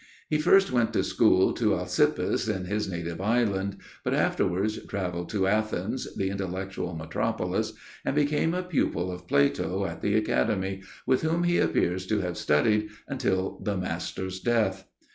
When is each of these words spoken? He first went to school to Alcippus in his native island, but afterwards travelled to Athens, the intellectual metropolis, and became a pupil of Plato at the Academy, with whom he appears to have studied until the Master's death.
He 0.29 0.39
first 0.39 0.71
went 0.71 0.93
to 0.93 1.03
school 1.03 1.53
to 1.53 1.75
Alcippus 1.75 2.47
in 2.47 2.65
his 2.65 2.89
native 2.89 3.21
island, 3.21 3.77
but 4.03 4.15
afterwards 4.15 4.83
travelled 4.87 5.29
to 5.29 5.45
Athens, 5.45 6.11
the 6.15 6.31
intellectual 6.31 6.95
metropolis, 6.95 7.73
and 8.03 8.15
became 8.15 8.55
a 8.55 8.63
pupil 8.63 9.11
of 9.11 9.27
Plato 9.27 9.85
at 9.85 10.01
the 10.01 10.15
Academy, 10.15 10.81
with 11.05 11.21
whom 11.21 11.43
he 11.43 11.59
appears 11.59 12.07
to 12.07 12.19
have 12.21 12.35
studied 12.35 12.89
until 13.07 13.59
the 13.63 13.77
Master's 13.77 14.39
death. 14.39 14.87